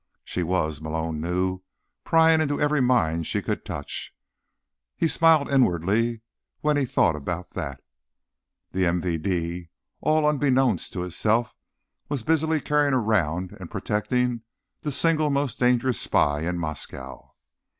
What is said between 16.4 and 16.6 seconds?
in